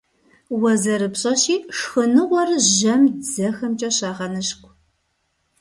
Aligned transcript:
Уэ 0.59 0.73
зэрыпщӀэщи, 0.81 1.55
шхыныгъуэр 1.77 2.49
жьэм 2.77 3.01
дзэхэмкӀэ 3.21 3.89
щагъэныщкӀу. 3.97 4.71